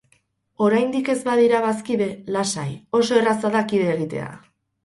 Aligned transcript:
Oraindik 0.67 1.11
ez 1.15 1.17
badira 1.27 1.59
bazkide, 1.67 2.07
lasai, 2.37 2.67
oso 3.01 3.21
erraza 3.23 3.55
da 3.59 3.63
kide 3.75 3.93
egitea. 3.99 4.33